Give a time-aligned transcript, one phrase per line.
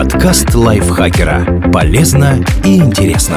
[0.00, 1.70] Подкаст лайфхакера.
[1.70, 3.36] Полезно и интересно.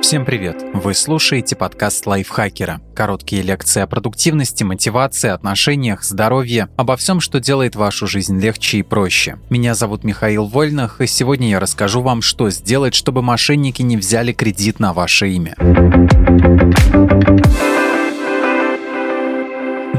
[0.00, 0.64] Всем привет!
[0.74, 2.80] Вы слушаете подкаст лайфхакера.
[2.92, 8.82] Короткие лекции о продуктивности, мотивации, отношениях, здоровье, обо всем, что делает вашу жизнь легче и
[8.82, 9.38] проще.
[9.48, 14.32] Меня зовут Михаил Вольнах, и сегодня я расскажу вам, что сделать, чтобы мошенники не взяли
[14.32, 15.54] кредит на ваше имя.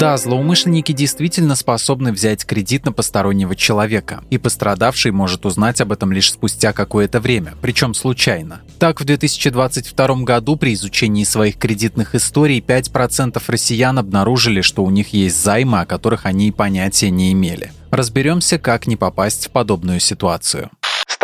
[0.03, 6.11] Да, злоумышленники действительно способны взять кредит на постороннего человека, и пострадавший может узнать об этом
[6.11, 8.59] лишь спустя какое-то время, причем случайно.
[8.79, 15.13] Так, в 2022 году при изучении своих кредитных историй 5% россиян обнаружили, что у них
[15.13, 17.71] есть займы, о которых они и понятия не имели.
[17.89, 20.69] Разберемся, как не попасть в подобную ситуацию.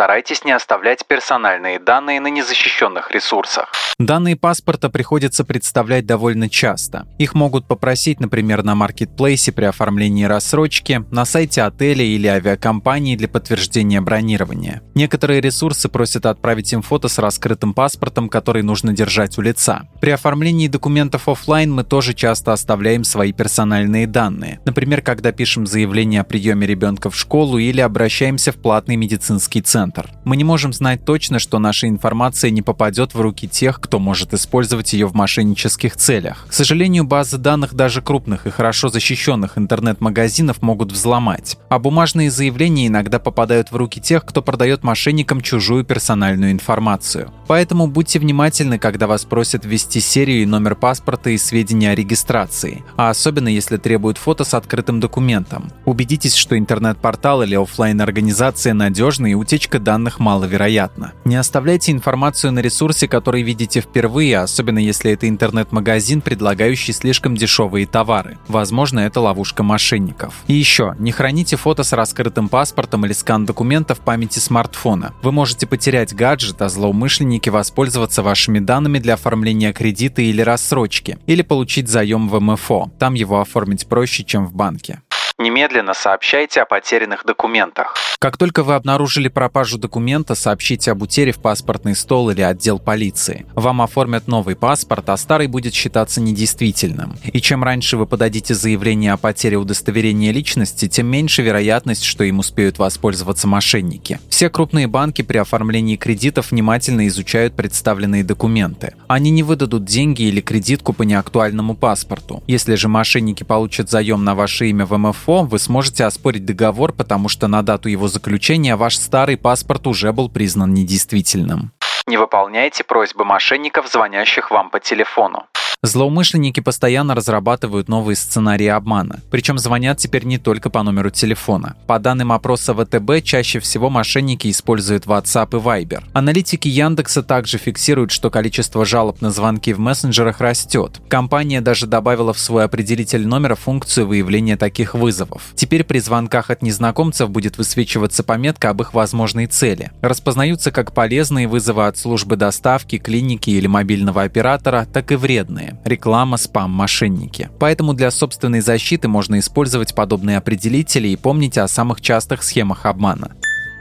[0.00, 3.70] Старайтесь не оставлять персональные данные на незащищенных ресурсах.
[3.98, 7.06] Данные паспорта приходится представлять довольно часто.
[7.18, 13.28] Их могут попросить, например, на маркетплейсе при оформлении рассрочки, на сайте отеля или авиакомпании для
[13.28, 14.80] подтверждения бронирования.
[14.94, 19.82] Некоторые ресурсы просят отправить им фото с раскрытым паспортом, который нужно держать у лица.
[20.00, 24.60] При оформлении документов офлайн мы тоже часто оставляем свои персональные данные.
[24.64, 29.89] Например, когда пишем заявление о приеме ребенка в школу или обращаемся в платный медицинский центр.
[30.24, 34.34] Мы не можем знать точно, что наша информация не попадет в руки тех, кто может
[34.34, 36.46] использовать ее в мошеннических целях.
[36.48, 42.86] К сожалению, базы данных даже крупных и хорошо защищенных интернет-магазинов могут взломать, а бумажные заявления
[42.86, 47.32] иногда попадают в руки тех, кто продает мошенникам чужую персональную информацию.
[47.50, 52.84] Поэтому будьте внимательны, когда вас просят ввести серию и номер паспорта и сведения о регистрации,
[52.96, 55.72] а особенно если требуют фото с открытым документом.
[55.84, 61.12] Убедитесь, что интернет-портал или офлайн организация надежны и утечка данных маловероятна.
[61.24, 67.84] Не оставляйте информацию на ресурсе, который видите впервые, особенно если это интернет-магазин, предлагающий слишком дешевые
[67.84, 68.38] товары.
[68.46, 70.36] Возможно, это ловушка мошенников.
[70.46, 75.14] И еще, не храните фото с раскрытым паспортом или скан документа в памяти смартфона.
[75.22, 81.42] Вы можете потерять гаджет, а злоумышленники воспользоваться вашими данными для оформления кредита или рассрочки, или
[81.42, 82.90] получить заем в МФО.
[82.98, 85.00] Там его оформить проще, чем в банке.
[85.40, 87.94] Немедленно сообщайте о потерянных документах.
[88.18, 93.46] Как только вы обнаружили пропажу документа, сообщите об утере в паспортный стол или отдел полиции.
[93.54, 97.16] Вам оформят новый паспорт, а старый будет считаться недействительным.
[97.24, 102.40] И чем раньше вы подадите заявление о потере удостоверения личности, тем меньше вероятность, что им
[102.40, 104.20] успеют воспользоваться мошенники.
[104.28, 108.92] Все крупные банки при оформлении кредитов внимательно изучают представленные документы.
[109.08, 112.42] Они не выдадут деньги или кредитку по неактуальному паспорту.
[112.46, 117.28] Если же мошенники получат заем на ваше имя в МФО, вы сможете оспорить договор, потому
[117.28, 121.72] что на дату его заключения ваш старый паспорт уже был признан недействительным.
[122.06, 125.46] Не выполняйте просьбы мошенников, звонящих вам по телефону.
[125.82, 129.20] Злоумышленники постоянно разрабатывают новые сценарии обмана.
[129.30, 131.74] Причем звонят теперь не только по номеру телефона.
[131.86, 136.02] По данным опроса ВТБ, чаще всего мошенники используют WhatsApp и Viber.
[136.12, 141.00] Аналитики Яндекса также фиксируют, что количество жалоб на звонки в мессенджерах растет.
[141.08, 145.44] Компания даже добавила в свой определитель номера функцию выявления таких вызовов.
[145.54, 149.92] Теперь при звонках от незнакомцев будет высвечиваться пометка об их возможной цели.
[150.02, 156.36] Распознаются как полезные вызовы от службы доставки, клиники или мобильного оператора, так и вредные реклама,
[156.36, 157.50] спам, мошенники.
[157.58, 163.32] Поэтому для собственной защиты можно использовать подобные определители и помнить о самых частых схемах обмана.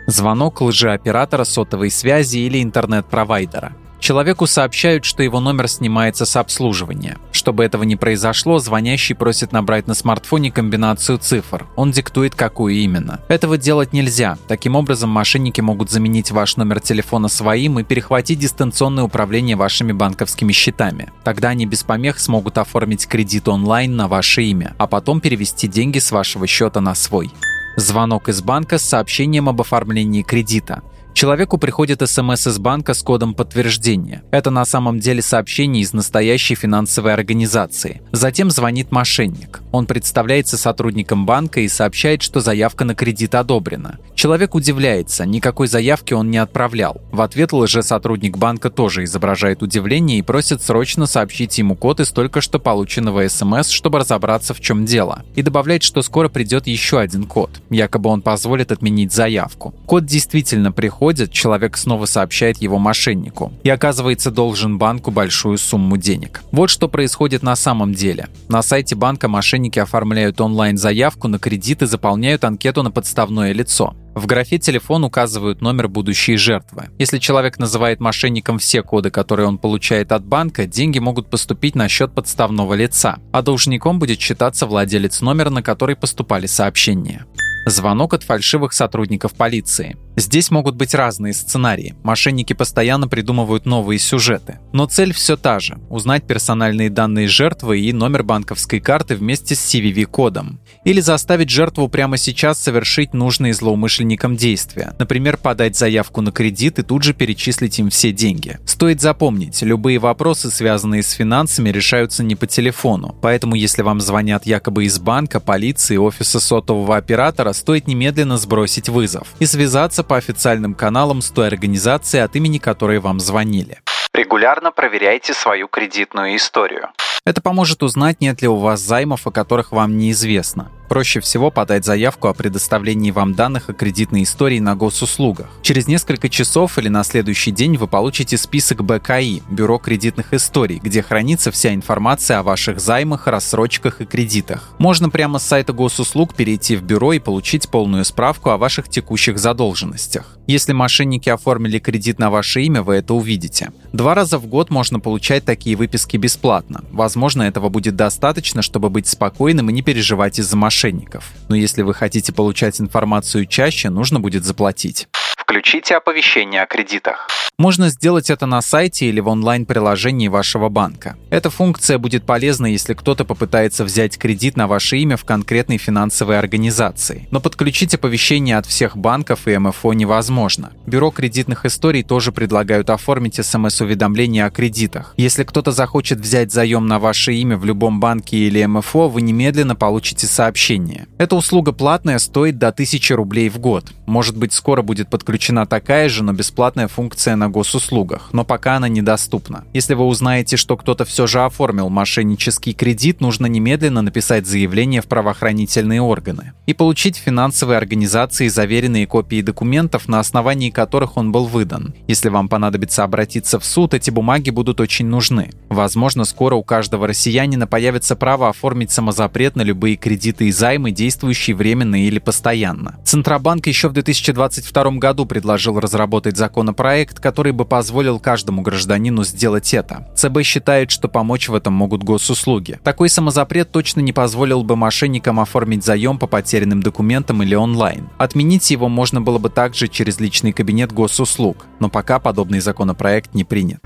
[0.07, 3.73] Звонок лжеоператора сотовой связи или интернет-провайдера.
[4.09, 7.19] Человеку сообщают, что его номер снимается с обслуживания.
[7.31, 11.67] Чтобы этого не произошло, звонящий просит набрать на смартфоне комбинацию цифр.
[11.75, 13.19] Он диктует, какую именно.
[13.27, 14.39] Этого делать нельзя.
[14.47, 20.53] Таким образом, мошенники могут заменить ваш номер телефона своим и перехватить дистанционное управление вашими банковскими
[20.53, 21.09] счетами.
[21.23, 25.99] Тогда они без помех смогут оформить кредит онлайн на ваше имя, а потом перевести деньги
[25.99, 27.31] с вашего счета на свой.
[27.75, 30.81] Звонок из банка с сообщением об оформлении кредита.
[31.13, 34.23] Человеку приходит смс из банка с кодом подтверждения.
[34.31, 38.01] Это на самом деле сообщение из настоящей финансовой организации.
[38.13, 39.59] Затем звонит мошенник.
[39.71, 43.99] Он представляется сотрудником банка и сообщает, что заявка на кредит одобрена.
[44.15, 47.01] Человек удивляется, никакой заявки он не отправлял.
[47.11, 52.39] В ответ лжесотрудник банка тоже изображает удивление и просит срочно сообщить ему код из только
[52.39, 55.23] что полученного смс, чтобы разобраться в чем дело.
[55.35, 57.49] И добавляет, что скоро придет еще один код.
[57.69, 59.73] Якобы он позволит отменить заявку.
[59.85, 65.95] Код действительно приходит приходит, человек снова сообщает его мошеннику и оказывается должен банку большую сумму
[65.95, 66.41] денег.
[66.51, 68.27] Вот что происходит на самом деле.
[68.49, 73.95] На сайте банка мошенники оформляют онлайн-заявку на кредит и заполняют анкету на подставное лицо.
[74.13, 76.89] В графе «Телефон» указывают номер будущей жертвы.
[76.97, 81.87] Если человек называет мошенником все коды, которые он получает от банка, деньги могут поступить на
[81.87, 87.25] счет подставного лица, а должником будет считаться владелец номера, на который поступали сообщения.
[87.65, 89.97] Звонок от фальшивых сотрудников полиции.
[90.19, 91.95] Здесь могут быть разные сценарии.
[92.03, 94.59] Мошенники постоянно придумывают новые сюжеты.
[94.73, 99.73] Но цель все та же– узнать персональные данные жертвы и номер банковской карты вместе с
[99.73, 100.59] CVV-кодом.
[100.83, 104.93] Или заставить жертву прямо сейчас совершить нужные злоумышленникам действия.
[104.99, 108.59] Например, подать заявку на кредит и тут же перечислить им все деньги.
[108.65, 113.15] Стоит запомнить, любые вопросы, связанные с финансами, решаются не по телефону.
[113.21, 119.25] Поэтому, если вам звонят якобы из банка, полиции, офиса сотового оператора, стоит немедленно сбросить вызов
[119.39, 123.79] и связаться по официальным каналам с той организацией, от имени которой вам звонили.
[124.13, 126.89] Регулярно проверяйте свою кредитную историю.
[127.25, 130.71] Это поможет узнать, нет ли у вас займов, о которых вам неизвестно.
[130.89, 135.47] Проще всего подать заявку о предоставлении вам данных о кредитной истории на госуслугах.
[135.61, 141.03] Через несколько часов или на следующий день вы получите список БКИ– Бюро кредитных историй, где
[141.03, 144.73] хранится вся информация о ваших займах, рассрочках и кредитах.
[144.79, 149.37] Можно прямо с сайта госуслуг перейти в бюро и получить полную справку о ваших текущих
[149.37, 150.39] задолженностях.
[150.47, 153.71] Если мошенники оформили кредит на ваше имя, вы это увидите.
[153.93, 156.83] Два раза в год можно получать такие выписки бесплатно.
[156.91, 161.33] Возможно, этого будет достаточно, чтобы быть спокойным и не переживать из-за мошенников мошенников.
[161.49, 165.09] Но если вы хотите получать информацию чаще, нужно будет заплатить.
[165.49, 167.27] Включите оповещения о кредитах.
[167.57, 171.17] Можно сделать это на сайте или в онлайн-приложении вашего банка.
[171.31, 176.37] Эта функция будет полезна, если кто-то попытается взять кредит на ваше имя в конкретной финансовой
[176.37, 177.27] организации.
[177.31, 180.71] Но подключить оповещение от всех банков и МФО невозможно.
[180.85, 185.15] Бюро кредитных историй тоже предлагают оформить смс-уведомление о кредитах.
[185.17, 189.75] Если кто-то захочет взять заем на ваше имя в любом банке или МФО, вы немедленно
[189.75, 191.07] получите сообщение.
[191.17, 193.91] Эта услуга платная, стоит до 1000 рублей в год.
[194.05, 198.87] Может быть, скоро будет подключена такая же, но бесплатная функция на госуслугах, но пока она
[198.87, 199.63] недоступна.
[199.73, 205.07] Если вы узнаете, что кто-то все же оформил мошеннический кредит, нужно немедленно написать заявление в
[205.07, 211.45] правоохранительные органы и получить в финансовой организации заверенные копии документов, на основании которых он был
[211.45, 211.93] выдан.
[212.07, 215.51] Если вам понадобится обратиться в суд, эти бумаги будут очень нужны.
[215.69, 221.55] Возможно, скоро у каждого россиянина появится право оформить самозапрет на любые кредиты и займы, действующие
[221.55, 222.99] временно или постоянно.
[223.05, 230.09] Центробанк еще в 2022 году предложил разработать законопроект, который бы позволил каждому гражданину сделать это.
[230.15, 232.77] ЦБ считает, что помочь в этом могут госуслуги.
[232.83, 238.09] Такой самозапрет точно не позволил бы мошенникам оформить заем по потерянным документам или онлайн.
[238.17, 243.45] Отменить его можно было бы также через личный кабинет госуслуг, но пока подобный законопроект не
[243.45, 243.79] принят.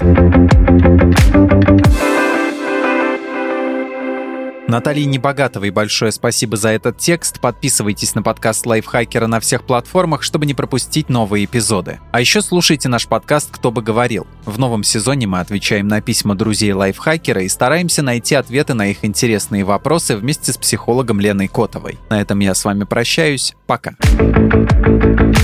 [4.73, 7.39] Наталье Небогатовой большое спасибо за этот текст.
[7.39, 11.99] Подписывайтесь на подкаст Лайфхакера на всех платформах, чтобы не пропустить новые эпизоды.
[12.11, 14.25] А еще слушайте наш подкаст «Кто бы говорил».
[14.45, 19.05] В новом сезоне мы отвечаем на письма друзей Лайфхакера и стараемся найти ответы на их
[19.05, 21.99] интересные вопросы вместе с психологом Леной Котовой.
[22.09, 23.53] На этом я с вами прощаюсь.
[23.67, 23.93] Пока.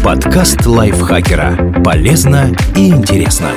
[0.03, 1.83] Подкаст Лайфхакера.
[1.83, 3.51] Полезно и интересно.